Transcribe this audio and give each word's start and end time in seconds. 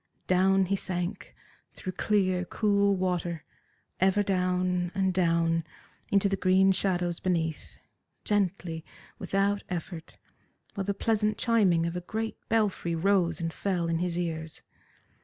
Down 0.25 0.65
he 0.65 0.75
sank, 0.75 1.35
through 1.73 1.91
clear, 1.91 2.43
cool 2.43 2.95
water, 2.95 3.43
ever 3.99 4.23
down 4.23 4.91
and 4.95 5.13
down 5.13 5.63
into 6.09 6.27
the 6.27 6.35
green 6.35 6.71
shadows 6.71 7.19
beneath, 7.19 7.77
gently, 8.23 8.83
without 9.19 9.63
effort, 9.69 10.17
while 10.73 10.85
the 10.85 10.95
pleasant 10.95 11.37
chiming 11.37 11.85
of 11.85 11.95
a 11.95 12.01
great 12.01 12.35
belfry 12.49 12.95
rose 12.95 13.39
and 13.39 13.53
fell 13.53 13.87
in 13.87 13.99
his 13.99 14.17
ears. 14.17 14.63